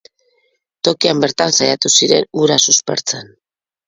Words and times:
Tokian 0.87 1.19
bertan 1.23 1.53
saiatu 1.57 1.91
ziren 1.97 2.25
hura 2.39 2.57
suspertzen. 2.65 3.31